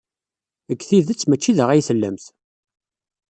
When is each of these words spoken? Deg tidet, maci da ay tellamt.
Deg 0.69 0.79
tidet, 0.87 1.21
maci 1.29 1.51
da 1.57 1.65
ay 1.69 1.81
tellamt. 1.87 2.25